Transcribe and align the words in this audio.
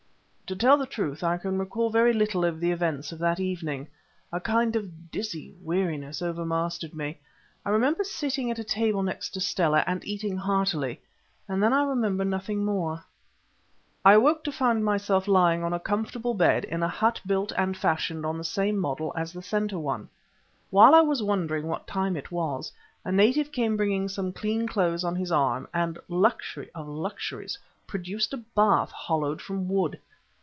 To 0.51 0.55
tell 0.57 0.75
the 0.75 0.85
truth 0.85 1.23
I 1.23 1.37
can 1.37 1.57
recall 1.57 1.89
very 1.89 2.11
little 2.11 2.43
of 2.43 2.59
the 2.59 2.71
events 2.73 3.13
of 3.13 3.19
that 3.19 3.39
evening. 3.39 3.87
A 4.33 4.41
kind 4.41 4.75
of 4.75 5.09
dizzy 5.09 5.55
weariness 5.63 6.21
overmastered 6.21 6.93
me. 6.93 7.21
I 7.65 7.69
remember 7.69 8.03
sitting 8.03 8.51
at 8.51 8.59
a 8.59 8.63
table 8.65 9.01
next 9.01 9.29
to 9.29 9.39
Stella, 9.39 9.81
and 9.87 10.03
eating 10.03 10.35
heartily, 10.35 10.99
and 11.47 11.63
then 11.63 11.71
I 11.71 11.83
remember 11.83 12.25
nothing 12.25 12.65
more. 12.65 13.01
I 14.03 14.15
awoke 14.15 14.43
to 14.43 14.51
find 14.51 14.83
myself 14.83 15.25
lying 15.25 15.63
on 15.63 15.71
a 15.71 15.79
comfortable 15.79 16.33
bed 16.33 16.65
in 16.65 16.83
a 16.83 16.87
hut 16.89 17.21
built 17.25 17.53
and 17.57 17.77
fashioned 17.77 18.25
on 18.25 18.37
the 18.37 18.43
same 18.43 18.77
model 18.77 19.13
as 19.15 19.31
the 19.31 19.41
centre 19.41 19.79
one. 19.79 20.09
While 20.69 20.93
I 20.93 20.99
was 20.99 21.23
wondering 21.23 21.67
what 21.67 21.87
time 21.87 22.17
it 22.17 22.29
was, 22.29 22.73
a 23.05 23.11
native 23.13 23.53
came 23.53 23.77
bringing 23.77 24.09
some 24.09 24.33
clean 24.33 24.67
clothes 24.67 25.05
on 25.05 25.15
his 25.15 25.31
arm, 25.31 25.69
and, 25.73 25.97
luxury 26.09 26.69
of 26.75 26.89
luxuries, 26.89 27.57
produced 27.87 28.33
a 28.33 28.37
bath 28.37 28.91
hollowed 28.91 29.41
from 29.41 29.69
wood. 29.69 29.97